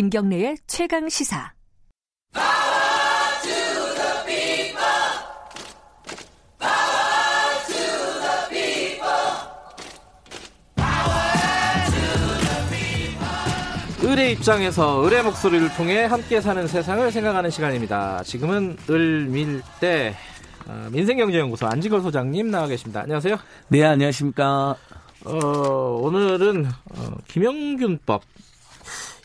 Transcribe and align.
김경래의 0.00 0.56
최강 0.66 1.10
시사. 1.10 1.52
을의 14.02 14.32
입장에서 14.32 15.04
을의 15.04 15.22
목소리를 15.22 15.68
통해 15.74 16.06
함께 16.06 16.40
사는 16.40 16.66
세상을 16.66 17.12
생각하는 17.12 17.50
시간입니다. 17.50 18.22
지금은 18.22 18.78
을밀대 18.88 20.16
어, 20.66 20.88
민생경제연구소 20.92 21.66
안진걸 21.66 22.00
소장님 22.00 22.50
나와 22.50 22.66
계십니다. 22.68 23.02
안녕하세요. 23.02 23.36
네, 23.68 23.84
안녕하십니까. 23.84 24.76
어, 25.26 25.36
오늘은 26.00 26.64
어, 26.64 27.16
김영균법 27.28 28.22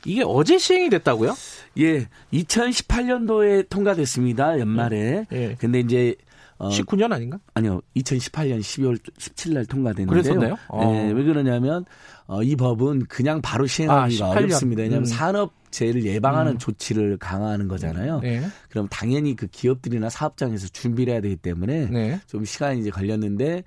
이게 0.05 0.23
어제 0.25 0.57
시행이 0.57 0.89
됐다고요? 0.89 1.35
예, 1.79 2.07
2018년도에 2.33 3.69
통과됐습니다. 3.69 4.59
연말에. 4.59 5.25
예. 5.31 5.55
근데 5.59 5.79
이제 5.79 6.15
어, 6.57 6.69
19년 6.69 7.11
아닌가? 7.11 7.37
아니요. 7.53 7.81
2018년 7.97 8.59
12월 8.59 8.97
17일 8.97 9.53
날 9.53 9.65
통과됐는데요. 9.65 10.23
그랬었나요? 10.23 10.57
어. 10.69 10.85
네, 10.85 11.11
왜 11.11 11.23
그러냐면 11.23 11.85
어, 12.27 12.41
이 12.43 12.55
법은 12.55 13.05
그냥 13.07 13.41
바로 13.41 13.67
시행하기가 13.67 14.25
아, 14.25 14.29
어렵습니다. 14.29 14.83
왜냐하면 14.83 15.03
음. 15.03 15.05
산업재해를 15.05 16.05
예방하는 16.05 16.53
음. 16.53 16.57
조치를 16.57 17.17
강화하는 17.17 17.67
거잖아요. 17.67 18.21
네. 18.21 18.41
그럼 18.69 18.87
당연히 18.89 19.35
그 19.35 19.47
기업들이나 19.47 20.09
사업장에서 20.09 20.69
준비를 20.69 21.13
해야 21.13 21.21
되기 21.21 21.35
때문에 21.35 21.87
네. 21.87 22.21
좀 22.25 22.45
시간이 22.45 22.79
이제 22.79 22.89
걸렸는데 22.89 23.63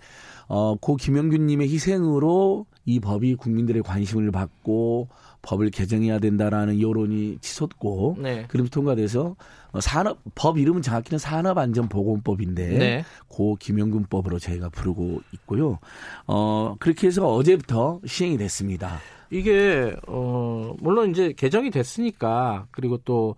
어, 0.48 0.74
고 0.76 0.96
김영균님의 0.96 1.68
희생으로 1.68 2.64
이 2.86 3.00
법이 3.00 3.34
국민들의 3.34 3.82
관심을 3.82 4.30
받고 4.30 5.08
법을 5.42 5.70
개정해야 5.70 6.18
된다라는 6.18 6.80
여론이 6.80 7.38
치솟고 7.40 8.16
네. 8.18 8.44
그러면서 8.48 8.70
통과돼서 8.70 9.36
어, 9.72 9.80
산업 9.80 10.18
법 10.34 10.58
이름은 10.58 10.82
정확히는 10.82 11.18
산업안전보건법인데 11.18 12.78
네. 12.78 13.04
고 13.28 13.56
김영균법으로 13.56 14.38
저희가 14.38 14.68
부르고 14.70 15.20
있고요. 15.34 15.78
어 16.26 16.74
그렇게 16.78 17.06
해서 17.06 17.26
어제부터 17.26 18.00
시행이 18.06 18.38
됐습니다. 18.38 18.98
이게 19.30 19.94
어 20.06 20.74
물론 20.80 21.10
이제 21.10 21.32
개정이 21.36 21.70
됐으니까 21.70 22.66
그리고 22.70 22.98
또 23.04 23.36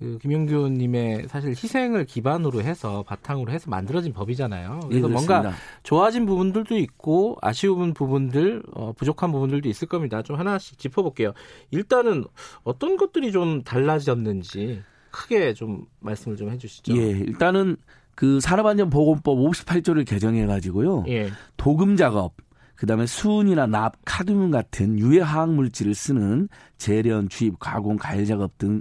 그 0.00 0.16
김용규님의 0.22 1.28
사실 1.28 1.50
희생을 1.50 2.06
기반으로 2.06 2.62
해서 2.62 3.04
바탕으로 3.06 3.52
해서 3.52 3.68
만들어진 3.70 4.14
법이잖아요. 4.14 4.80
그래서 4.88 5.08
예, 5.08 5.12
뭔가. 5.12 5.52
좋아진 5.82 6.24
부분들도 6.24 6.78
있고 6.78 7.36
아쉬운 7.42 7.92
부분들, 7.92 8.62
어, 8.72 8.94
부족한 8.94 9.30
부분들도 9.30 9.68
있을 9.68 9.86
겁니다. 9.88 10.22
좀 10.22 10.38
하나씩 10.38 10.78
짚어볼게요. 10.78 11.34
일단은 11.70 12.24
어떤 12.64 12.96
것들이 12.96 13.30
좀 13.30 13.62
달라졌는지 13.62 14.82
크게 15.10 15.52
좀 15.52 15.84
말씀을 16.00 16.38
좀 16.38 16.50
해주시죠. 16.50 16.96
예, 16.96 17.10
일단은 17.10 17.76
그 18.14 18.40
산업안전보건법 18.40 19.36
58조를 19.38 20.06
개정해 20.06 20.46
가지고요. 20.46 21.04
예. 21.08 21.30
도금 21.58 21.96
작업, 21.96 22.32
그다음에 22.80 23.04
수은이나 23.04 23.66
납, 23.66 23.96
카드뮴 24.06 24.50
같은 24.50 24.98
유해 24.98 25.20
화학 25.20 25.52
물질을 25.52 25.94
쓰는 25.94 26.48
재련, 26.78 27.28
주입, 27.28 27.58
가공, 27.58 27.98
가열 27.98 28.24
작업 28.24 28.56
등 28.56 28.80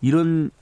이런 0.00 0.52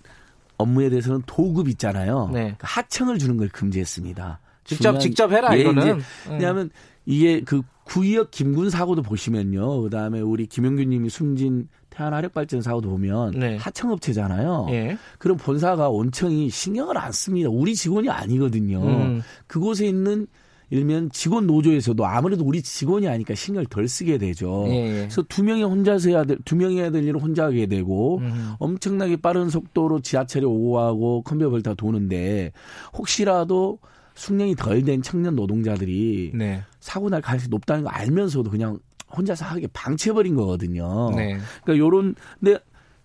업무에 0.59 0.91
대해서는 0.91 1.23
도급 1.27 1.69
있잖아요. 1.69 2.27
네. 2.33 2.41
그러니까 2.41 2.67
하청을 2.67 3.19
주는 3.19 3.37
걸 3.37 3.49
금지했습니다. 3.49 4.41
직접 4.65 4.99
직접 4.99 5.33
해라 5.33 5.57
예, 5.57 5.61
이거는. 5.63 5.93
음. 5.93 6.01
왜냐하면 6.31 6.71
이게 7.07 7.41
그 7.41 7.63
구의역 7.85 8.31
김군 8.31 8.69
사고도 8.69 9.03
보시면요. 9.03 9.81
그다음에 9.83 10.21
우리 10.21 10.47
김용균 10.47 10.92
님이 10.92 11.09
숨진 11.09 11.69
태안 11.89 12.13
화력발전 12.13 12.61
사고도 12.61 12.91
보면 12.91 13.31
네. 13.31 13.57
하청업체잖아요. 13.57 14.67
예. 14.71 14.99
그럼 15.19 15.39
본사가 15.39 15.89
원청이 15.89 16.51
신경을 16.51 16.99
안 16.99 17.13
씁니다. 17.13 17.49
우리 17.49 17.75
직원이 17.75 18.11
아니거든요. 18.11 18.83
음. 18.83 19.23
그곳에 19.47 19.87
있는 19.87 20.27
일반 20.71 21.11
직원 21.11 21.47
노조에서도 21.47 22.05
아무래도 22.05 22.45
우리 22.45 22.63
직원이 22.63 23.09
아니니까 23.09 23.35
신경을 23.35 23.67
덜 23.67 23.89
쓰게 23.89 24.19
되죠. 24.19 24.65
예, 24.69 24.73
예. 24.73 24.93
그래서 25.01 25.23
두 25.23 25.43
명이 25.43 25.63
혼자서 25.63 26.11
해야 26.11 26.25
될, 26.25 26.39
두 26.45 26.57
명이 26.57 26.79
해야 26.79 26.91
될 26.91 27.05
일을 27.05 27.21
혼자 27.21 27.45
하게 27.45 27.67
되고 27.67 28.19
음. 28.19 28.55
엄청나게 28.59 29.17
빠른 29.17 29.49
속도로 29.49 30.01
지하철이 30.01 30.45
오고 30.45 30.73
가고 30.73 31.23
컨베이어 31.23 31.63
벨트 31.63 31.75
도는데 31.75 32.53
혹시라도 32.93 33.79
숙련이 34.15 34.57
덜 34.57 34.83
된 34.83 35.01
청년 35.01 35.37
노동자들이 35.37 36.33
네. 36.35 36.63
사고 36.81 37.09
날 37.09 37.23
가능성이 37.23 37.51
높다는 37.51 37.85
거 37.85 37.91
알면서도 37.91 38.51
그냥 38.51 38.79
혼자서 39.17 39.45
하게 39.45 39.69
방치해버린 39.73 40.35
거거든요. 40.35 41.11
네. 41.17 41.39
그러니까 41.63 41.79
요런 41.79 42.15
근데 42.41 42.59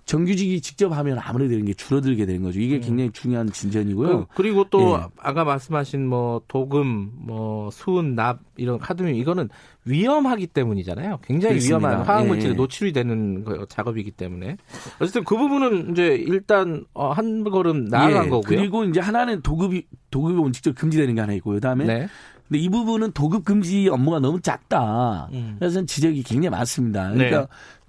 정규직이 0.05 0.59
직접 0.59 0.91
하면 0.91 1.17
아무래도 1.21 1.53
이런 1.53 1.65
게 1.65 1.73
줄어들게 1.73 2.25
되는 2.25 2.43
거죠. 2.43 2.59
이게 2.59 2.79
굉장히 2.79 3.11
중요한 3.11 3.49
진전이고요. 3.51 4.27
그, 4.35 4.41
리고또 4.41 4.99
예. 4.99 5.05
아까 5.17 5.45
말씀하신 5.45 6.05
뭐 6.07 6.41
도금, 6.49 7.11
뭐 7.15 7.69
수은, 7.71 8.13
납 8.15 8.39
이런 8.57 8.79
카드뮴 8.79 9.15
이거는 9.15 9.47
위험하기 9.85 10.47
때문이잖아요. 10.47 11.19
굉장히 11.23 11.55
그렇습니다. 11.55 11.77
위험한 11.87 12.05
화학 12.05 12.27
물질에 12.27 12.51
예. 12.51 12.55
노출이 12.55 12.91
되는 12.91 13.43
거- 13.45 13.65
작업이기 13.65 14.11
때문에 14.11 14.57
어쨌든 14.99 15.23
그 15.23 15.37
부분은 15.37 15.91
이제 15.91 16.15
일단 16.15 16.85
어, 16.93 17.11
한 17.11 17.43
걸음 17.45 17.85
나아간 17.85 18.25
예, 18.25 18.29
거고요. 18.29 18.41
그리고 18.41 18.83
이제 18.83 18.99
하나는 18.99 19.41
도급이 19.41 19.85
도급이 20.11 20.35
원칙적으로 20.37 20.75
금지되는 20.79 21.15
게 21.15 21.21
하나 21.21 21.33
있고요. 21.33 21.55
그다음에 21.55 21.85
네. 21.85 22.07
근데 22.49 22.59
이 22.59 22.67
부분은 22.69 23.13
도급 23.13 23.45
금지 23.45 23.87
업무가 23.89 24.19
너무 24.19 24.41
작다. 24.41 25.29
음. 25.31 25.55
그래서 25.59 25.85
지적이 25.85 26.23
굉장히 26.23 26.49
많습니다. 26.51 27.09
그러니까 27.11 27.39
네. 27.41 27.47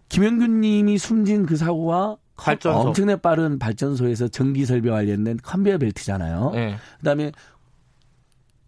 김용균 0.08 0.60
님이 0.60 0.98
숨진 0.98 1.46
그 1.46 1.56
사고가 1.56 2.16
발전소. 2.36 2.88
엄청나게 2.88 3.20
빠른 3.20 3.58
발전소에서 3.58 4.28
전기 4.28 4.64
설비 4.64 4.90
관련된 4.90 5.38
컨베이어 5.42 5.78
벨트잖아요. 5.78 6.50
네. 6.54 6.76
그다음에 6.98 7.32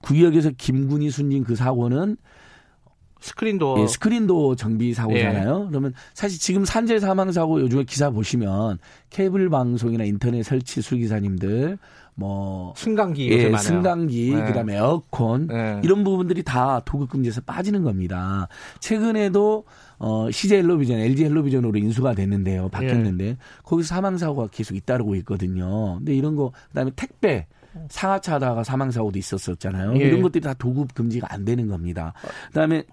구의역에서 0.03 0.51
김군이 0.57 1.11
숨진 1.11 1.45
그 1.45 1.57
사고는 1.57 2.17
스크린도어 3.21 3.81
예, 3.81 3.87
스크린도어 3.87 4.57
정비 4.57 4.95
사고잖아요. 4.95 5.69
그러면 5.71 5.95
사실 6.15 6.39
지금 6.39 6.65
산재 6.65 7.01
사망 7.01 7.33
사고 7.33 7.61
요즘에 7.61 7.85
기사 7.85 8.11
보시면 8.11 8.79
케이블 9.11 9.49
방송이나 9.49 10.05
인터넷 10.05 10.43
설치 10.43 10.81
수리 10.81 11.07
기사님들 11.07 11.79
뭐 12.15 12.73
승강기 12.77 13.31
예, 13.31 13.45
많아요. 13.49 13.59
승강기, 13.59 14.31
네. 14.35 14.45
그다음에 14.45 14.77
에어컨 14.77 15.49
네. 15.49 15.81
이런 15.83 16.05
부분들이 16.05 16.43
다 16.43 16.81
도급 16.85 17.11
금지에서 17.11 17.41
빠지는 17.41 17.83
겁니다. 17.83 18.49
최근에도 18.81 19.65
어 19.99 20.31
CJ 20.31 20.59
헬로비전, 20.59 20.99
LG 20.99 21.25
헬로비전으로 21.25 21.79
인수가 21.79 22.15
됐는데요. 22.15 22.69
바뀌었는데 22.69 23.25
예. 23.27 23.37
거기서 23.63 23.89
사망 23.89 24.19
사고가 24.19 24.49
계속 24.49 24.75
잇따르고 24.75 25.15
있거든요. 25.17 25.97
근데 25.99 26.15
이런 26.15 26.37
거 26.37 26.53
그다음에 26.69 26.91
택배 26.97 27.47
상하차 27.89 28.35
하다가 28.35 28.65
사망 28.65 28.91
사고도 28.91 29.19
있었었잖아요. 29.19 29.95
예. 29.97 29.99
이런 29.99 30.23
것들이 30.23 30.43
다 30.43 30.55
도급 30.55 30.95
금지가 30.95 31.29
안 31.31 31.45
되는 31.45 31.67
겁니다. 31.69 32.13
그다음에 32.49 32.85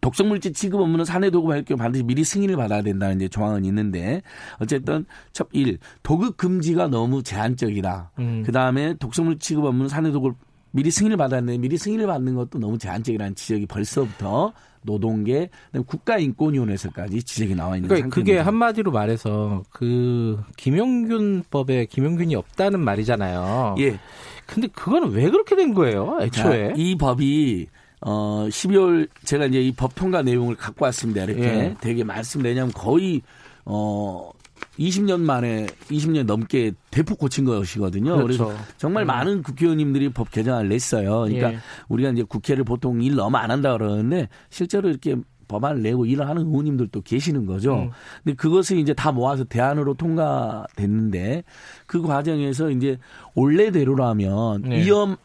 독성물질 0.00 0.52
취급 0.54 0.80
업무는 0.80 1.04
사내 1.04 1.30
도급할 1.30 1.64
경우 1.64 1.78
반드시 1.78 2.02
미리 2.02 2.24
승인을 2.24 2.56
받아야 2.56 2.82
된다는 2.82 3.16
이제 3.16 3.28
조항은 3.28 3.64
있는데 3.66 4.22
어쨌든 4.58 5.04
첫 5.32 5.48
1. 5.52 5.78
도급 6.02 6.36
금지가 6.36 6.88
너무 6.88 7.22
제한적이다. 7.22 8.12
음. 8.18 8.42
그다음에 8.44 8.94
독성물 8.94 9.38
취급 9.38 9.64
업무는 9.64 9.88
사내 9.88 10.10
도급 10.10 10.36
미리 10.72 10.90
승인을 10.90 11.16
받았는데 11.16 11.58
미리 11.58 11.78
승인을 11.78 12.06
받는 12.06 12.34
것도 12.34 12.58
너무 12.58 12.78
제한적이라는 12.78 13.34
지적이 13.34 13.66
벌써부터 13.66 14.52
노동계 14.84 15.48
국가인권위원회에서까지 15.86 17.22
지적이 17.22 17.54
나와 17.54 17.76
있는 17.76 17.88
그러니까 17.88 18.08
그게 18.08 18.32
상태입니다. 18.32 18.46
한마디로 18.46 18.90
말해서 18.90 19.62
그 19.70 20.42
김용균법에 20.56 21.86
김용균이 21.86 22.34
없다는 22.34 22.80
말이잖아요. 22.80 23.76
예. 23.78 23.98
근데 24.46 24.66
그거는 24.68 25.10
왜 25.12 25.30
그렇게 25.30 25.54
된 25.56 25.72
거예요? 25.74 26.18
애초에? 26.22 26.68
자, 26.70 26.74
이 26.76 26.96
법이 26.96 27.68
어 28.00 28.46
12월 28.48 29.08
제가 29.24 29.46
이제 29.46 29.60
이 29.62 29.72
법 29.72 29.94
통과 29.94 30.22
내용을 30.22 30.56
갖고 30.56 30.84
왔습니다. 30.86 31.22
이렇게 31.24 31.42
예. 31.42 31.74
되게 31.80 32.02
말씀드리냐면 32.02 32.72
거의 32.72 33.22
어 33.64 34.30
20년 34.78 35.20
만에 35.20 35.66
20년 35.90 36.24
넘게 36.24 36.72
대폭 36.90 37.18
고친 37.18 37.44
것이거든요. 37.44 38.16
그렇죠. 38.16 38.46
그래서 38.46 38.64
정말 38.78 39.04
음. 39.04 39.06
많은 39.08 39.42
국회의원님들이 39.42 40.10
법 40.10 40.30
개정을 40.30 40.68
냈어요. 40.68 41.20
그러니까 41.20 41.52
예. 41.52 41.58
우리가 41.88 42.10
이제 42.10 42.22
국회를 42.22 42.64
보통 42.64 43.02
일 43.02 43.14
너무 43.16 43.36
안 43.36 43.50
한다 43.50 43.72
그러는데 43.72 44.28
실제로 44.48 44.88
이렇게 44.88 45.16
법안을 45.48 45.82
내고 45.82 46.06
일을 46.06 46.26
하는 46.26 46.46
의원님들도 46.46 47.02
계시는 47.02 47.44
거죠. 47.44 47.74
음. 47.74 47.90
근데 48.24 48.34
그것을 48.36 48.78
이제 48.78 48.94
다 48.94 49.12
모아서 49.12 49.44
대안으로 49.44 49.94
통과됐는데 49.94 51.44
그 51.86 52.00
과정에서 52.00 52.70
이제 52.70 52.98
원래대로라면 53.34 54.62
네. 54.62 54.84
위험 54.84 55.16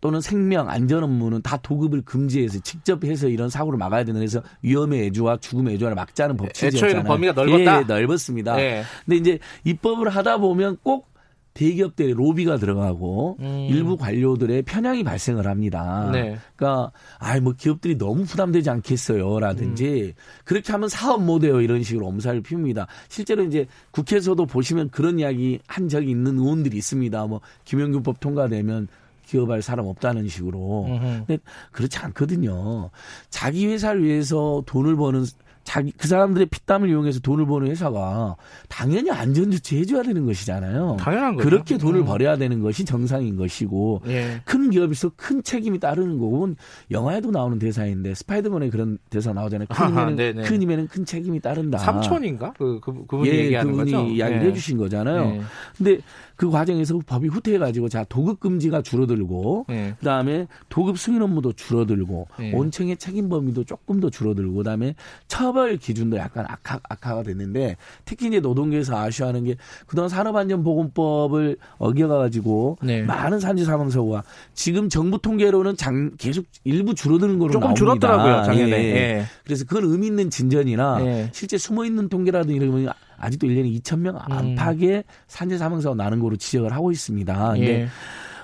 또는 0.00 0.20
생명 0.20 0.68
안전 0.70 1.04
업무는 1.04 1.42
다 1.42 1.56
도급을 1.58 2.02
금지해서 2.02 2.60
직접 2.60 3.04
해서 3.04 3.28
이런 3.28 3.50
사고를 3.50 3.78
막아야 3.78 4.04
되는 4.04 4.20
그래서 4.20 4.42
위험의 4.62 5.06
애주와 5.06 5.38
죽음의 5.38 5.74
애주를 5.74 5.94
막자는 5.94 6.36
법 6.36 6.52
취지였잖아요. 6.54 6.90
애초에는 6.90 7.08
범위가 7.08 7.32
넓었다? 7.32 7.80
예, 7.80 7.84
넓었습니다. 7.84 8.60
예. 8.60 8.82
근데 9.04 9.16
이제 9.16 9.38
입법을 9.64 10.08
하다 10.08 10.38
보면 10.38 10.78
꼭 10.82 11.10
대기업들의 11.52 12.14
로비가 12.14 12.58
들어가고 12.58 13.36
음. 13.40 13.66
일부 13.68 13.96
관료들의 13.96 14.62
편향이 14.62 15.02
발생을 15.02 15.46
합니다. 15.46 16.08
네. 16.12 16.38
그러니까 16.56 16.92
아뭐 17.18 17.54
기업들이 17.58 17.98
너무 17.98 18.24
부담되지 18.24 18.70
않겠어요라든지 18.70 20.14
그렇게 20.44 20.72
하면 20.72 20.88
사업 20.88 21.22
못 21.22 21.42
해요 21.44 21.60
이런 21.60 21.82
식으로 21.82 22.06
엄살을 22.06 22.42
피웁니다. 22.42 22.86
실제로 23.08 23.42
이제 23.42 23.66
국회에서도 23.90 24.46
보시면 24.46 24.90
그런 24.90 25.18
이야기 25.18 25.58
한 25.66 25.88
적이 25.88 26.10
있는 26.10 26.38
의원들이 26.38 26.76
있습니다. 26.78 27.26
뭐 27.26 27.40
김영균법 27.64 28.20
통과되면 28.20 28.88
기업할 29.30 29.62
사람 29.62 29.86
없다는 29.86 30.28
식으로. 30.28 30.86
음흠. 30.88 31.24
근데 31.26 31.38
그렇지 31.70 31.98
않거든요. 31.98 32.90
자기 33.28 33.66
회사를 33.66 34.04
위해서 34.04 34.62
돈을 34.66 34.96
버는 34.96 35.24
자기 35.62 35.92
그 35.96 36.08
사람들의 36.08 36.46
피땀을 36.46 36.88
이용해서 36.88 37.20
돈을 37.20 37.46
버는 37.46 37.70
회사가 37.70 38.34
당연히 38.68 39.10
안전 39.10 39.50
조치 39.50 39.78
해 39.78 39.84
줘야 39.84 40.02
되는 40.02 40.24
것이잖아요. 40.26 40.96
당연한 40.98 41.36
거죠. 41.36 41.48
그렇게 41.48 41.78
돈을 41.78 42.00
음. 42.00 42.04
벌여야 42.06 42.38
되는 42.38 42.60
것이 42.60 42.84
정상인 42.84 43.36
것이고 43.36 44.02
예. 44.08 44.40
큰 44.44 44.70
기업에서 44.70 45.12
큰 45.16 45.42
책임이 45.42 45.78
따르는 45.78 46.18
거고 46.18 46.48
영화에도 46.90 47.30
나오는 47.30 47.58
대사인데 47.58 48.14
스파이더맨에 48.14 48.70
그런 48.70 48.98
대사 49.10 49.32
나오잖아요. 49.32 49.68
큰 49.68 50.12
힘에는. 50.12 50.42
큰 50.42 50.62
힘에는 50.62 50.88
큰 50.88 51.04
책임이 51.04 51.40
따른다. 51.40 51.78
삼촌인가? 51.78 52.54
그, 52.58 52.80
그 52.80 53.06
그분이 53.06 53.28
예, 53.28 53.34
얘기하는 53.44 53.72
그분이 53.72 53.92
거죠. 53.92 54.06
이야기를 54.06 54.42
예. 54.42 54.48
해주신 54.48 54.78
거잖아요. 54.78 55.34
예. 55.36 55.40
근데 55.76 55.98
그 56.40 56.48
과정에서 56.48 56.98
법이 57.04 57.28
후퇴해가지고 57.28 57.90
자 57.90 58.02
도급 58.08 58.40
금지가 58.40 58.80
줄어들고 58.80 59.66
예. 59.68 59.94
그다음에 59.98 60.46
도급 60.70 60.98
승인 60.98 61.20
업무도 61.20 61.52
줄어들고 61.52 62.28
예. 62.40 62.52
온청의 62.54 62.96
책임 62.96 63.28
범위도 63.28 63.64
조금 63.64 64.00
더 64.00 64.08
줄어들고 64.08 64.54
그다음에 64.54 64.94
처벌 65.28 65.76
기준도 65.76 66.16
약간 66.16 66.46
악화, 66.48 66.80
악화가 66.88 67.24
됐는데 67.24 67.76
특히 68.06 68.28
이제 68.28 68.40
노동계에서 68.40 68.96
아쉬워하는 68.96 69.44
게 69.44 69.56
그동안 69.86 70.08
산업안전보건법을 70.08 71.58
어겨가지고 71.76 72.78
네. 72.84 73.02
많은 73.02 73.38
산재 73.38 73.66
사망 73.66 73.90
사고가 73.90 74.24
지금 74.54 74.88
정부 74.88 75.18
통계로는 75.20 75.76
장, 75.76 76.12
계속 76.16 76.46
일부 76.64 76.94
줄어드는 76.94 77.38
거로 77.38 77.52
조금 77.52 77.74
나옵니다. 77.74 77.78
줄었더라고요, 77.78 78.44
작년에. 78.44 78.82
예. 78.82 78.94
예. 78.94 79.24
그래서 79.44 79.66
그건 79.66 79.84
의미 79.84 80.06
있는 80.06 80.30
진전이나 80.30 81.04
예. 81.04 81.30
실제 81.34 81.58
숨어 81.58 81.84
있는 81.84 82.08
통계라든지 82.08 82.56
이런 82.56 82.86
거 82.86 82.94
아직도 83.20 83.46
1년에 83.46 83.80
2천 83.80 84.00
명 84.00 84.16
음. 84.16 84.20
안팎의 84.32 85.04
산재 85.28 85.58
사망 85.58 85.80
사고 85.80 85.94
나는 85.94 86.18
거로 86.18 86.36
지적을 86.36 86.72
하고 86.72 86.90
있습니다. 86.90 87.52
근데 87.52 87.82
예. 87.82 87.88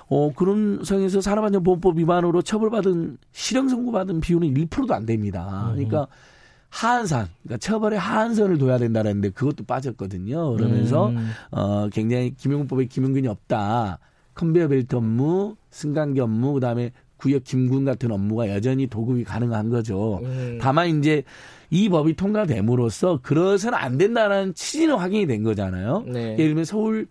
어, 0.08 0.32
그런 0.34 0.84
상에서 0.84 1.20
산업안전보건법 1.20 1.98
위반으로 1.98 2.42
처벌받은 2.42 3.18
실형 3.32 3.68
선고받은 3.68 4.20
비율은 4.20 4.54
1%도 4.54 4.94
안 4.94 5.04
됩니다. 5.06 5.70
음. 5.70 5.74
그러니까 5.74 6.06
하한선, 6.68 7.28
그러니까 7.42 7.58
처벌에 7.58 7.96
하한선을 7.96 8.58
둬야 8.58 8.78
된다는데 8.78 9.30
그것도 9.30 9.64
빠졌거든요. 9.64 10.52
그러면서 10.52 11.08
음. 11.08 11.30
어, 11.50 11.88
굉장히 11.88 12.34
김용법에 12.34 12.84
김용균이 12.84 13.26
없다. 13.28 13.98
컨베이어 14.34 14.68
벨트 14.68 14.94
업무, 14.96 15.56
승강기 15.70 16.20
업무, 16.20 16.52
그다음에 16.52 16.92
구역 17.16 17.44
김군 17.44 17.84
같은 17.84 18.10
업무가 18.10 18.48
여전히 18.48 18.86
도급이 18.86 19.24
가능한 19.24 19.70
거죠. 19.70 20.20
음. 20.22 20.58
다만 20.60 20.98
이제 20.98 21.22
이 21.70 21.88
법이 21.88 22.14
통과됨으로써 22.14 23.20
그러서는 23.22 23.76
안 23.76 23.98
된다는 23.98 24.54
취지는 24.54 24.96
확인이 24.96 25.26
된 25.26 25.42
거잖아요. 25.42 26.04
네. 26.06 26.32
예를 26.32 26.48
들면 26.48 26.64
서울 26.64 27.08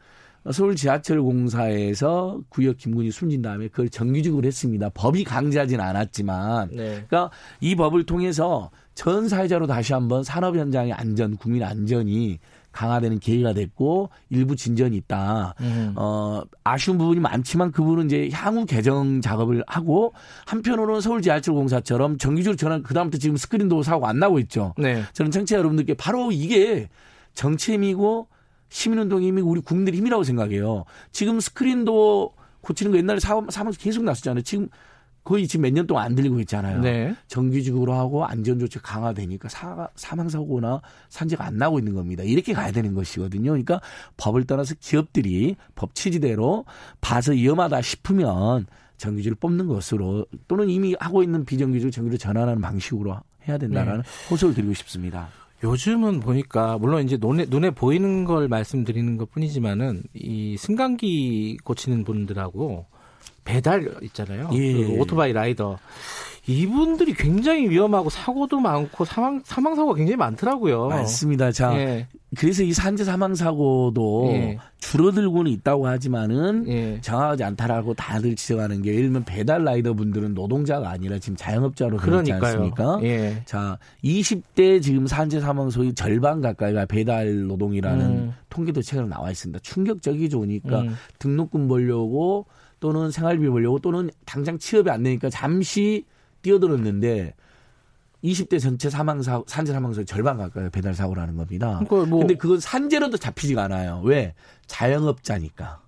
서울 0.51 0.75
지하철 0.75 1.21
공사에서 1.23 2.39
구역 2.49 2.77
김군이 2.77 3.09
숨진 3.09 3.41
다음에 3.41 3.67
그걸 3.67 3.89
정규직으로 3.89 4.45
했습니다. 4.45 4.89
법이 4.89 5.23
강제하진 5.23 5.79
않았지만 5.79 6.69
네. 6.71 7.03
그러니까 7.07 7.31
이 7.61 7.75
법을 7.75 8.05
통해서 8.05 8.69
전 8.93 9.27
사회자로 9.27 9.65
다시 9.65 9.93
한번 9.93 10.23
산업 10.23 10.55
현장의 10.55 10.93
안전, 10.93 11.35
국민 11.35 11.63
안전이 11.63 12.39
강화되는 12.75 13.19
계기가 13.19 13.53
됐고 13.53 14.09
일부 14.29 14.55
진전이 14.57 14.97
있다. 14.97 15.55
음. 15.61 15.93
어, 15.95 16.43
아쉬운 16.65 16.97
부분이 16.97 17.21
많지만 17.21 17.71
그분은 17.71 18.07
이제 18.07 18.29
향후 18.33 18.65
개정 18.65 19.21
작업을 19.21 19.63
하고 19.65 20.13
한편으로는 20.45 20.99
서울 20.99 21.21
지하철 21.21 21.55
공사처럼 21.55 22.17
정규직으로 22.17 22.57
전환 22.57 22.83
그다음부터 22.83 23.17
지금 23.17 23.37
스크린도 23.37 23.81
사고 23.81 24.07
안 24.07 24.19
나고 24.19 24.39
있죠. 24.39 24.73
네. 24.77 25.03
저는 25.13 25.31
청취자 25.31 25.57
여러분들께 25.57 25.93
바로 25.93 26.33
이게 26.33 26.89
정치의 27.33 27.77
힘이고 27.77 28.27
시민운동의 28.67 29.29
힘이고 29.29 29.49
우리 29.49 29.61
국민들의 29.61 29.97
힘이라고 29.97 30.23
생각해요. 30.23 30.83
지금 31.13 31.39
스크린도 31.39 32.33
고치는 32.59 32.91
거 32.91 32.97
옛날에 32.97 33.19
사망, 33.21 33.49
사망 33.49 33.71
계속 33.77 34.03
났었잖아요. 34.03 34.41
지금 34.41 34.67
거의 35.25 35.47
지금 35.47 35.63
몇 35.63 35.73
년 35.73 35.87
동안 35.87 36.05
안 36.05 36.15
들리고 36.15 36.39
있잖아요. 36.41 36.79
네. 36.81 37.13
정규직으로 37.27 37.93
하고 37.93 38.25
안전조치 38.25 38.79
강화되니까 38.79 39.49
사, 39.49 39.89
사망사고나 39.95 40.81
산재가 41.09 41.43
안 41.43 41.57
나고 41.57 41.79
있는 41.79 41.93
겁니다. 41.95 42.23
이렇게 42.23 42.53
가야 42.53 42.71
되는 42.71 42.93
것이거든요. 42.93 43.51
그러니까 43.51 43.81
법을 44.15 44.45
떠나서 44.45 44.75
기업들이 44.79 45.57
법 45.75 45.93
취지대로 45.95 46.63
봐서 47.01 47.33
위험하다 47.33 47.81
싶으면 47.81 48.67
정규직을 48.97 49.35
뽑는 49.35 49.67
것으로 49.67 50.25
또는 50.47 50.69
이미 50.69 50.95
하고 50.99 51.21
있는 51.23 51.43
비정규직을 51.43 51.91
정규직으로 51.91 52.17
전환하는 52.17 52.61
방식으로 52.61 53.17
해야 53.47 53.57
된다는 53.57 54.01
호소를 54.31 54.55
드리고 54.55 54.73
싶습니다. 54.75 55.27
요즘은 55.63 56.19
보니까 56.19 56.77
물론 56.77 57.03
이제 57.03 57.17
눈에 57.19 57.45
눈에 57.49 57.71
보이는 57.71 58.25
걸 58.25 58.47
말씀드리는 58.47 59.17
것 59.17 59.31
뿐이지만은 59.31 60.03
이 60.13 60.55
승강기 60.57 61.57
고치는 61.63 62.03
분들하고 62.03 62.85
배달 63.43 63.87
있잖아요. 64.01 64.49
예. 64.53 64.73
그 64.73 64.99
오토바이 64.99 65.33
라이더 65.33 65.77
이분들이 66.47 67.13
굉장히 67.13 67.69
위험하고 67.69 68.09
사고도 68.09 68.59
많고 68.59 69.03
사망 69.05 69.41
사망 69.43 69.75
사고가 69.75 69.95
굉장히 69.95 70.15
많더라고요. 70.17 70.87
맞습니다. 70.87 71.51
자, 71.51 71.75
예. 71.75 72.07
그래서 72.37 72.61
이 72.61 72.71
산재 72.71 73.03
사망 73.03 73.33
사고도 73.33 74.27
예. 74.31 74.57
줄어들고는 74.77 75.51
있다고 75.53 75.87
하지만은 75.87 76.67
예. 76.67 77.01
정확하지 77.01 77.43
않다라고 77.43 77.95
다들 77.95 78.35
지적하는 78.35 78.83
게 78.83 78.91
예를 78.91 79.03
들면 79.03 79.23
배달 79.25 79.63
라이더 79.63 79.93
분들은 79.93 80.35
노동자가 80.35 80.89
아니라 80.91 81.17
지금 81.17 81.35
자영업자로 81.35 81.97
그러니까요. 81.97 82.43
않습니까? 82.43 82.99
예. 83.03 83.41
자, 83.45 83.79
20대 84.03 84.83
지금 84.83 85.07
산재 85.07 85.39
사망 85.39 85.71
소위 85.71 85.95
절반 85.95 86.41
가까이가 86.41 86.85
배달 86.85 87.47
노동이라는 87.47 88.05
음. 88.05 88.33
통계도 88.49 88.83
최근에 88.83 89.07
나와 89.07 89.31
있습니다. 89.31 89.59
충격적이죠. 89.63 90.41
그러니까 90.41 90.81
음. 90.81 90.95
등록금 91.17 91.67
벌려고 91.67 92.45
또는 92.79 93.11
생활비 93.11 93.47
벌려고 93.47 93.79
또는 93.79 94.09
당장 94.25 94.57
취업이 94.57 94.89
안 94.89 95.03
되니까 95.03 95.29
잠시 95.29 96.05
뛰어들었는데 96.41 97.33
20대 98.23 98.59
전체 98.59 98.89
사망 98.89 99.21
사 99.21 99.43
산재 99.45 99.71
사망 99.71 99.93
소 99.93 100.03
절반 100.03 100.37
가까이 100.37 100.69
배달 100.69 100.93
사고라는 100.93 101.35
겁니다. 101.35 101.81
그러니까 101.87 102.09
뭐 102.09 102.19
근데 102.19 102.35
그건 102.35 102.59
산재로도 102.59 103.17
잡히지가 103.17 103.63
않아요. 103.63 104.01
왜? 104.03 104.33
자영업자니까. 104.67 105.81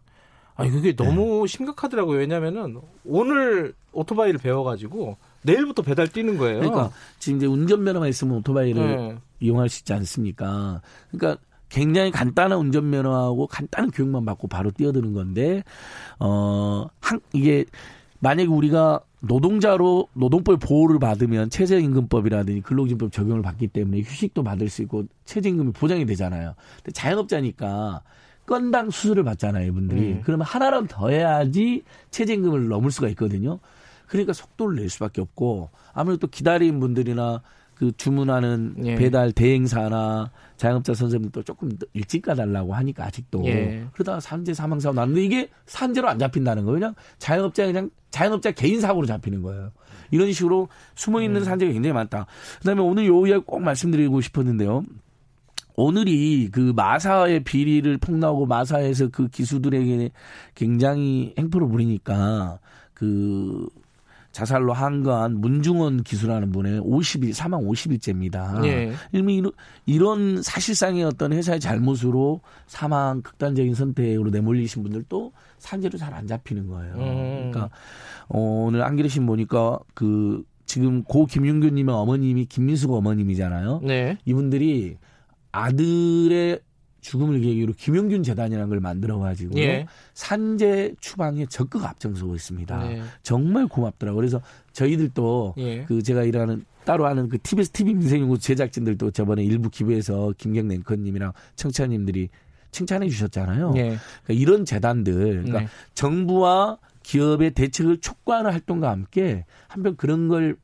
아니 0.55 0.71
그게 0.71 0.95
너무 0.95 1.45
네. 1.45 1.47
심각하더라고요. 1.47 2.17
왜냐면은 2.17 2.79
오늘 3.05 3.73
오토바이를 3.91 4.39
배워 4.39 4.63
가지고 4.63 5.17
내일부터 5.43 5.83
배달 5.83 6.07
뛰는 6.07 6.37
거예요. 6.37 6.59
그러니까 6.59 6.91
지금 7.19 7.37
이제 7.37 7.45
운전면허가 7.45 8.07
있으면 8.07 8.37
오토바이를 8.37 8.97
네. 8.97 9.17
이용할 9.39 9.69
수 9.69 9.81
있지 9.81 9.93
않습니까? 9.93 10.81
그러니까 11.11 11.41
굉장히 11.69 12.11
간단한 12.11 12.57
운전면허하고 12.57 13.47
간단한 13.47 13.91
교육만 13.91 14.25
받고 14.25 14.47
바로 14.47 14.71
뛰어드는 14.71 15.13
건데, 15.13 15.63
어, 16.19 16.87
한, 16.99 17.19
이게 17.33 17.65
만약에 18.19 18.47
우리가 18.47 19.01
노동자로 19.19 20.07
노동법 20.13 20.59
보호를 20.59 20.99
받으면 20.99 21.49
최저임금법이라든지 21.49 22.61
근로기준법 22.61 23.11
적용을 23.11 23.41
받기 23.41 23.67
때문에 23.67 24.01
휴식도 24.01 24.43
받을 24.43 24.69
수 24.69 24.81
있고 24.83 25.05
최저임금이 25.25 25.73
보장이 25.73 26.05
되잖아요. 26.05 26.53
근데 26.77 26.91
자영업자니까 26.91 28.01
건당 28.45 28.89
수수료를 28.89 29.23
받잖아요, 29.23 29.67
이분들이. 29.67 30.01
음. 30.13 30.21
그러면 30.23 30.45
하나라도 30.45 30.87
더 30.87 31.09
해야지 31.09 31.83
최저임금을 32.11 32.69
넘을 32.69 32.91
수가 32.91 33.09
있거든요. 33.09 33.59
그러니까 34.07 34.33
속도를 34.33 34.77
낼 34.77 34.89
수밖에 34.89 35.19
없고 35.21 35.69
아무래도 35.93 36.21
또 36.21 36.27
기다린 36.27 36.79
분들이나 36.79 37.41
그 37.77 37.91
주문하는 37.95 38.75
예. 38.85 38.95
배달 38.95 39.31
대행사나 39.31 40.31
자영업자 40.57 40.95
선생님들도 40.95 41.43
조금 41.43 41.69
더 41.69 41.85
일찍 41.93 42.23
가달라고 42.23 42.73
하니까 42.73 43.05
아직도 43.05 43.45
예. 43.45 43.85
그러다가 43.93 44.19
산재 44.19 44.55
사망 44.55 44.79
사고 44.79 44.95
났는데 44.95 45.23
이게 45.23 45.49
산재로 45.67 46.09
안 46.09 46.17
잡힌다는 46.17 46.65
거예요. 46.65 46.79
그냥 46.79 46.95
자영업자 47.19 47.67
그냥 47.67 47.91
자영업자 48.09 48.51
개인 48.51 48.81
사고로 48.81 49.05
잡히는 49.05 49.43
거예요. 49.43 49.71
이런 50.09 50.31
식으로 50.31 50.69
숨어 50.95 51.21
있는 51.21 51.41
음. 51.41 51.45
산재가 51.45 51.71
굉장히 51.71 51.93
많다. 51.93 52.25
그다음에 52.59 52.81
오늘 52.81 53.05
요 53.05 53.27
이야기 53.27 53.43
꼭 53.45 53.61
말씀드리고 53.61 54.21
싶었는데요. 54.21 54.83
오늘이 55.75 56.49
그 56.51 56.73
마사의 56.75 57.43
비리를 57.43 57.95
폭로하고 57.97 58.47
마사에서 58.47 59.09
그 59.09 59.27
기수들에게 59.27 60.09
굉장히 60.55 61.35
행포를 61.37 61.67
부리니까 61.67 62.57
그 62.95 63.69
자살로 64.37 64.71
한거한 64.71 65.41
문중원 65.41 66.03
기수라는 66.03 66.51
분의 66.51 66.81
50일 66.81 67.33
사망 67.33 67.61
50일째입니다. 67.61 68.63
예. 68.65 68.93
이미 69.11 69.41
이런, 69.87 70.43
사실상의 70.43 71.03
어떤 71.03 71.33
회사의 71.33 71.59
잘못으로 71.59 72.41
사망 72.67 73.23
극단적인 73.23 73.73
선택으로 73.73 74.29
내몰리신 74.29 74.83
분들도 74.83 75.31
산재로 75.57 75.97
잘 75.97 76.13
안 76.13 76.25
잡히는 76.27 76.67
거예요. 76.67 76.93
음. 76.95 77.51
그러니까 77.51 77.69
어, 78.27 78.65
오늘 78.67 78.83
안기르신 78.83 79.25
보니까 79.25 79.79
그 79.95 80.43
지금 80.65 81.03
고 81.03 81.25
김윤규님의 81.25 81.93
어머님이 81.93 82.45
김민수가 82.45 82.93
어머님이잖아요. 82.95 83.81
네. 83.83 84.17
이분들이 84.25 84.97
아들의 85.51 86.59
죽음을 87.07 87.39
계기로 87.39 87.71
김용균 87.77 88.21
재단이라는 88.21 88.67
걸 88.67 88.81
만들어 88.81 89.17
가지고 89.17 89.57
예. 89.59 89.87
산재 90.13 90.95
추방에 90.99 91.45
적극 91.45 91.85
앞장서고 91.85 92.35
있습니다. 92.35 92.83
네. 92.83 93.01
정말 93.23 93.67
고맙더라고요. 93.67 94.17
그래서 94.17 94.41
저희들도 94.73 95.53
예. 95.57 95.85
그 95.85 96.03
제가 96.03 96.23
일하는 96.23 96.65
따로 96.83 97.05
하는 97.05 97.29
그 97.29 97.37
TBS 97.37 97.71
TV 97.71 97.93
민생연구 97.93 98.39
제작진들도 98.39 99.11
저번에 99.11 99.41
일부 99.41 99.69
기부해서 99.69 100.33
김경래 100.37 100.75
앵커님이랑 100.75 101.31
청취자님들이 101.55 102.27
칭찬해 102.71 103.07
주셨잖아요. 103.07 103.73
예. 103.77 103.81
그러니까 103.81 104.33
이런 104.33 104.65
재단들, 104.65 105.13
그러니까 105.13 105.59
네. 105.61 105.67
정부와 105.93 106.77
기업의 107.03 107.51
대책을 107.51 107.99
촉구하는 108.01 108.51
활동과 108.51 108.91
함께 108.91 109.45
한편 109.69 109.95
그런 109.95 110.27
걸 110.27 110.57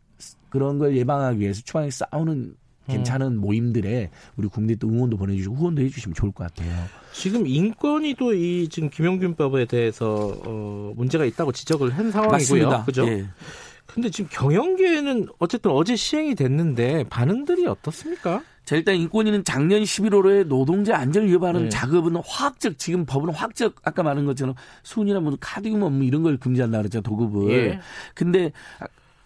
그런 0.50 0.78
걸 0.78 0.98
예방하기 0.98 1.40
위해서 1.40 1.62
추방에 1.64 1.90
싸우는 1.90 2.56
괜찮은 2.88 3.38
모임들에 3.38 4.10
우리 4.36 4.48
국민들이 4.48 4.78
또 4.78 4.88
응원도 4.88 5.18
보내주시고 5.18 5.56
후원도 5.56 5.82
해주시면 5.84 6.16
좋을 6.16 6.32
것 6.32 6.46
같아요. 6.46 6.72
지금 7.14 7.48
인권이 7.48 8.16
또이 8.16 8.68
지금 8.70 8.90
김용균법에 8.90 9.66
대해서 9.66 10.36
어, 10.46 10.94
문제가 10.96 11.26
있다고 11.26 11.52
지적을 11.52 11.92
한 11.92 12.12
상황이고요. 12.12 12.38
맞습니다. 12.38 12.84
그죠? 12.86 13.08
예. 13.08 13.26
근데 13.86 14.10
지금 14.10 14.30
경영계는 14.32 15.28
어쨌든 15.40 15.72
어제 15.72 15.96
시행이 15.96 16.36
됐는데 16.36 17.06
반응들이 17.10 17.68
어떻습니까? 17.68 18.42
자, 18.66 18.78
일단 18.78 18.96
인권위는 18.96 19.44
작년 19.44 19.84
11월에 19.84 20.48
노동자 20.48 20.98
안전을 20.98 21.28
위협하는 21.28 21.64
네. 21.64 21.70
작업은 21.70 22.16
화학적 22.26 22.78
지금 22.78 23.06
법은 23.06 23.30
화학적 23.34 23.76
아까 23.84 24.04
말한 24.04 24.26
것처럼 24.26 24.56
순이나 24.84 25.20
뭐 25.20 25.36
카드뮴 25.40 25.84
업무 25.84 26.06
이런 26.06 26.24
걸 26.24 26.38
금지한다 26.38 26.78
그랬죠 26.78 27.02
도급을. 27.02 27.52
예. 27.52 27.80
근데 28.14 28.52
아, 28.80 28.86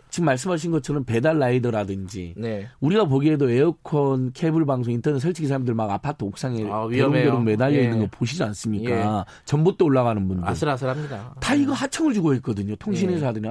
지금 0.10 0.26
말씀하신 0.26 0.72
것처럼 0.72 1.04
배달 1.04 1.40
라이더라든지 1.40 2.34
네. 2.38 2.68
우리가 2.80 3.06
보기에도 3.06 3.50
에어컨, 3.50 4.32
케이블 4.32 4.66
방송, 4.66 4.94
인터넷 4.94 5.20
설치기 5.20 5.48
사람들 5.48 5.74
막 5.74 5.92
아파트 5.92 6.24
옥상에 6.24 6.64
아. 6.70 6.88
대롱대롱 6.90 7.44
매달려 7.44 7.78
예. 7.78 7.84
있는 7.84 8.00
거 8.00 8.08
보시지 8.12 8.42
않습니까? 8.44 9.26
전봇대 9.46 9.84
올라가는 9.84 10.28
분들. 10.28 10.48
아슬아슬합니다. 10.48 11.36
다 11.40 11.56
이거 11.56 11.74
하청을 11.74 12.14
주고 12.14 12.34
있거든요. 12.36 12.76
통신회사들이. 12.78 13.50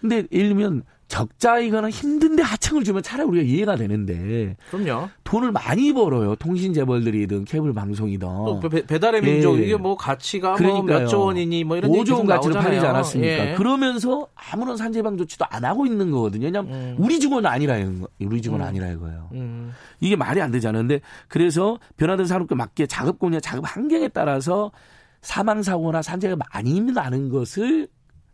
근데 0.00 0.26
예를 0.32 0.48
들면 0.48 0.82
적자이거나 1.12 1.90
힘든데 1.90 2.42
하청을 2.42 2.84
주면 2.84 3.02
차라리 3.02 3.28
우리가 3.28 3.44
이해가 3.44 3.76
되는데 3.76 4.56
그럼요. 4.70 5.10
돈을 5.24 5.52
많이 5.52 5.92
벌어요. 5.92 6.34
통신 6.36 6.72
재벌들이든 6.72 7.44
케이블 7.44 7.74
방송이든. 7.74 8.26
또 8.26 8.60
배, 8.60 8.86
배달의 8.86 9.20
민족 9.20 9.58
예. 9.58 9.64
이게 9.64 9.76
뭐 9.76 9.94
가치가. 9.94 10.56
뭐몇조 10.56 11.20
원이니 11.20 11.64
뭐 11.64 11.76
이런 11.76 11.92
얘기 11.94 12.02
5조 12.02 12.06
계속 12.06 12.18
원 12.18 12.26
가치로. 12.26 12.54
팔리지 12.54 12.86
않았습니까? 12.86 13.50
예. 13.50 13.54
그러면서 13.56 14.26
아무런 14.34 14.78
산재방 14.78 15.18
조치도 15.18 15.44
안 15.50 15.66
하고 15.66 15.84
있는 15.84 16.10
거거든요. 16.10 16.46
왜냐하면 16.46 16.72
음. 16.72 16.96
우리 16.98 17.20
직원은 17.20 17.48
아니라 17.48 17.76
이거- 17.76 18.08
우리 18.18 18.40
직원은 18.40 18.64
음. 18.64 18.68
아니라 18.68 18.88
이거예요. 18.88 19.28
음. 19.34 19.72
이게 20.00 20.16
말이 20.16 20.40
안 20.40 20.50
되잖아요. 20.50 20.80
근데 20.82 21.00
그래서 21.28 21.78
변화된 21.98 22.24
산업에 22.24 22.54
맞게 22.54 22.86
작업 22.86 23.18
공량, 23.18 23.40
작업 23.42 23.64
환경에 23.66 24.08
따라서 24.08 24.72
사망 25.20 25.62
사고나 25.62 26.00
산재가 26.00 26.36
많이 26.54 26.80
나는 26.80 27.28
것을 27.28 27.88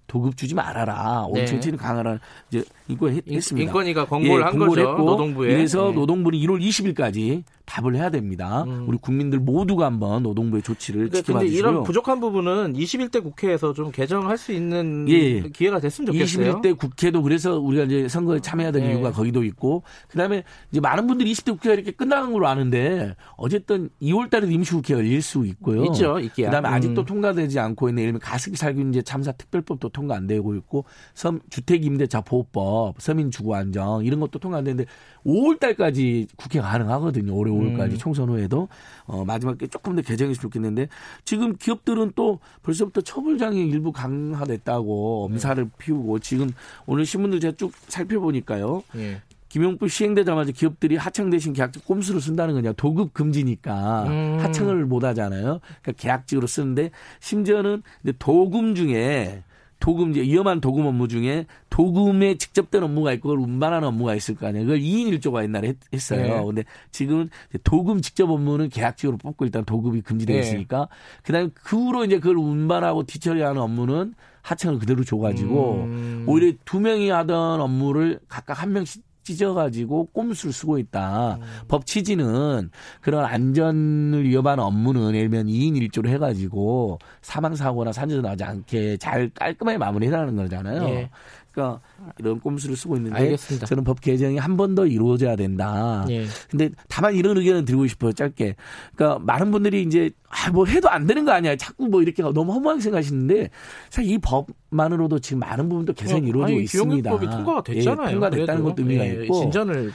도급 0.09 0.37
주지 0.37 0.55
말아라. 0.55 1.29
네. 1.33 1.39
원천치는 1.41 1.79
강화라 1.79 2.19
이제 2.51 2.65
이거 2.89 3.09
했, 3.09 3.23
인- 3.27 3.41
습니다 3.41 3.67
인권위가 3.71 4.07
공고를 4.07 4.45
한 4.45 4.59
거죠. 4.59 4.83
노동부에. 4.97 5.49
그래서 5.55 5.89
네. 5.91 5.95
노동부는 5.95 6.37
1월 6.41 6.61
20일까지 6.61 7.45
답을 7.69 7.97
해야 7.97 8.11
됩니다. 8.11 8.65
음. 8.67 8.87
우리 8.89 8.97
국민들 8.97 9.39
모두가 9.39 9.85
한번 9.87 10.23
노동부의 10.23 10.63
조치를 10.63 11.03
근데, 11.05 11.19
지켜봐 11.19 11.41
주시고요. 11.41 11.59
이런 11.59 11.83
부족한 11.85 12.19
부분은 12.19 12.73
21대 12.73 13.23
국회에서 13.23 13.75
좀 13.75 13.93
개정할 13.93 14.39
수 14.39 14.53
있는 14.53 15.07
예. 15.09 15.43
기회가 15.51 15.79
됐으면 15.79 16.07
좋겠어요. 16.07 16.61
21대 16.61 16.77
국회도 16.77 17.23
그래서 17.23 17.59
우리가 17.59 17.85
이제 17.85 18.09
선거에 18.09 18.41
참여해야 18.41 18.73
될 18.73 18.83
네. 18.83 18.93
이유가 18.93 19.13
거기도 19.13 19.45
있고 19.45 19.83
그다음에 20.09 20.45
이제 20.73 20.81
많은 20.81 21.07
분들이 21.07 21.31
20대 21.33 21.53
국회가 21.53 21.75
이렇게 21.75 21.91
끝나는 21.91 22.33
걸로 22.33 22.49
아는데 22.49 23.15
어쨌든 23.37 23.91
2월 24.01 24.31
달에 24.31 24.49
임시국회가 24.49 25.01
열릴 25.01 25.21
수 25.21 25.45
있고요. 25.45 25.85
있죠, 25.85 26.19
있기야. 26.21 26.47
그다음에 26.47 26.69
음. 26.69 26.75
아직도 26.75 27.05
통과되지 27.05 27.61
않고 27.61 27.91
있는 27.91 28.03
예를 28.03 28.13
들면 28.13 28.21
가습기 28.21 28.57
살균제 28.57 29.03
참사 29.03 29.33
특별법도 29.33 29.91
통과 29.91 30.17
안 30.17 30.27
되고 30.27 30.55
있고 30.55 30.87
섬 31.15 31.41
주택 31.51 31.85
임대차 31.85 32.23
보호법, 32.23 32.95
서민 32.99 33.31
주거 33.31 33.57
안정 33.57 34.05
이런 34.05 34.21
것도 34.21 34.39
통과 34.39 34.59
안 34.59 34.65
되는데 34.65 34.87
5월 35.27 35.61
달까지 35.61 36.29
국회 36.37 36.61
가능하거든요. 36.61 37.35
올해 37.35 37.53
5월까지 37.59 37.93
음. 37.93 37.99
총선 37.99 38.29
후에도 38.29 38.69
어 39.07 39.25
마지막에 39.25 39.67
조금 39.67 39.97
더 39.97 40.03
개정했으면 40.03 40.43
좋겠는데 40.43 40.89
지금 41.25 41.57
기업들은 41.57 42.13
또 42.15 42.39
벌써부터 42.63 43.01
처벌장이 43.01 43.69
일부 43.69 43.93
강화됐다고 43.93 45.25
엄살을 45.27 45.71
피우고 45.79 46.19
지금 46.19 46.51
오늘 46.87 47.07
신문들 47.07 47.41
제가 47.41 47.57
쭉 47.57 47.73
살펴보니까요. 47.89 48.83
예. 48.97 49.23
김용법 49.49 49.91
시행되자마자 49.91 50.53
기업들이 50.53 50.97
하청 50.97 51.31
대신 51.31 51.53
계약직 51.53 51.85
꼼수로 51.87 52.21
쓴다는 52.21 52.55
거냐 52.55 52.73
도급 52.73 53.15
금지니까 53.15 54.05
음. 54.05 54.37
하청을 54.41 54.85
못 54.85 55.05
하잖아요. 55.05 55.61
그러니까 55.83 55.93
계약직으로 55.97 56.47
쓰는데 56.47 56.91
심지어는 57.21 57.83
도금 58.19 58.75
중에 58.75 59.43
도금 59.81 60.11
이제 60.11 60.23
위험한 60.23 60.61
도금 60.61 60.87
업무 60.87 61.09
중에 61.09 61.47
도금에 61.71 62.37
직접 62.37 62.71
된 62.71 62.83
업무가 62.83 63.13
있고 63.13 63.29
그걸 63.31 63.45
운반하는 63.45 63.89
업무가 63.89 64.15
있을 64.15 64.35
거 64.35 64.47
아니에요. 64.47 64.67
그걸 64.67 64.81
2인 64.81 65.19
1조가 65.19 65.45
옛날에 65.45 65.75
했, 65.93 66.13
어요 66.13 66.39
네. 66.41 66.45
근데 66.45 66.65
지금은 66.91 67.31
도금 67.63 68.01
직접 68.01 68.29
업무는 68.29 68.69
계약직으로 68.69 69.19
뽑고 69.19 69.45
일단 69.45 69.65
도급이 69.65 70.01
금지되어 70.03 70.35
네. 70.35 70.41
있으니까 70.41 70.89
그다음에 71.23 71.51
그 71.55 71.77
후로 71.77 72.05
이제 72.05 72.19
그걸 72.19 72.39
운반하고 72.39 73.05
뒤처리하는 73.05 73.61
업무는 73.61 74.15
하청을 74.43 74.79
그대로 74.79 75.05
줘가지고 75.05 75.75
음. 75.85 76.25
오히려 76.27 76.53
두 76.65 76.81
명이 76.81 77.11
하던 77.11 77.61
업무를 77.61 78.21
각각 78.29 78.63
한 78.63 78.73
명씩 78.73 79.03
찢어가지고 79.29 80.07
꼼수를 80.07 80.53
쓰고 80.53 80.79
있다. 80.79 81.39
음. 81.41 81.47
법 81.69 81.85
취지는 81.85 82.71
그런 83.03 83.25
안전을 83.25 84.25
위협하는 84.25 84.65
업무는 84.65 85.15
예를 85.15 85.29
들면 85.29 85.47
2인 85.47 85.91
1조로 85.91 86.09
해가지고 86.09 86.99
사망사고나 87.21 87.93
산재도 87.93 88.23
나지 88.23 88.45
않게 88.45 88.97
잘 88.97 89.31
깔끔하게 89.35 89.77
마무리해라는 89.79 90.37
거잖아요. 90.37 90.83
예. 90.89 91.11
그러니까 91.53 91.81
이런 92.19 92.39
꼼수를 92.41 92.77
쓰고 92.77 92.97
있는데 92.97 93.17
알겠습니다. 93.19 93.67
저는 93.67 93.83
법 93.85 94.01
개정이 94.01 94.37
한 94.39 94.57
번 94.57 94.75
더 94.75 94.87
이루어져야 94.87 95.35
된다. 95.37 96.05
예. 96.11 96.27
근데 96.51 96.71
다만 96.89 97.15
이런 97.15 97.37
의견을 97.39 97.65
드리고 97.65 97.87
싶어요. 97.87 98.13
짧게. 98.13 98.55
그러니까 98.95 99.19
많은 99.25 99.51
분들이 99.51 99.83
이제 99.83 100.11
아, 100.29 100.51
뭐 100.51 100.67
해도 100.67 100.89
안 100.91 101.07
되는 101.07 101.25
거 101.25 101.33
아니야. 101.33 101.57
자꾸 101.57 101.89
뭐 101.89 102.03
이렇게 102.03 102.23
너무 102.23 102.53
허무하게 102.53 102.81
생각하시는데 102.81 103.51
사실 103.91 104.13
이 104.13 104.19
법만으로도 104.19 105.19
지금 105.21 105.41
많은 105.41 105.69
부분도 105.69 105.95
개선이 105.95 106.29
이루어지고 106.29 106.57
아니, 106.57 106.65
있습니다. 106.65 107.11
기용법이 107.11 107.27
통과가 107.37 107.63
됐잖아요. 107.63 108.09
예, 108.09 108.13
통과됐다는 108.13 108.47
그래도. 108.47 108.65
것도 108.65 108.83
의미가 108.83 109.07
예, 109.07 109.25
있고 109.25 109.41
진전을 109.41 109.93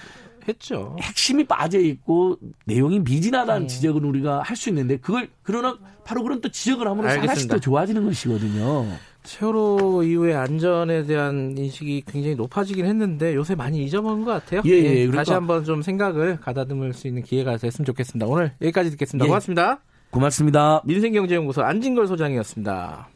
했죠. 0.47 0.97
핵심이 1.01 1.45
빠져 1.45 1.79
있고 1.79 2.37
내용이 2.65 2.99
미진하다는 2.99 3.61
음. 3.63 3.67
지적은 3.67 4.03
우리가 4.03 4.41
할 4.41 4.57
수 4.57 4.69
있는데 4.69 4.97
그걸 4.97 5.29
그러나 5.41 5.77
바로 6.03 6.21
그런 6.23 6.41
또 6.41 6.49
지적을 6.49 6.85
함으로써 6.87 7.09
하나씩 7.11 7.29
알겠습니다. 7.29 7.55
더 7.55 7.59
좋아지는 7.61 8.03
것이거든요. 8.05 8.87
세월호 9.23 10.03
이후에 10.03 10.33
안전에 10.33 11.03
대한 11.05 11.55
인식이 11.57 12.03
굉장히 12.07 12.35
높아지긴 12.35 12.85
했는데 12.85 13.35
요새 13.35 13.55
많이 13.55 13.83
잊어먹은 13.83 14.25
것 14.25 14.31
같아요. 14.31 14.61
예, 14.65 14.71
예, 14.71 14.93
그러니까- 14.93 15.17
다시 15.17 15.31
한번 15.31 15.63
좀 15.63 15.81
생각을 15.81 16.39
가다듬을 16.41 16.93
수 16.93 17.07
있는 17.07 17.23
기회가 17.23 17.57
됐으면 17.57 17.85
좋겠습니다. 17.85 18.25
오늘 18.27 18.51
여기까지 18.61 18.91
듣겠습니다. 18.91 19.25
예. 19.25 19.27
고맙습니다. 19.27 19.79
고맙습니다. 20.11 20.81
민생경제연구소 20.85 21.61
안진걸 21.63 22.07
소장이었습니다. 22.07 23.07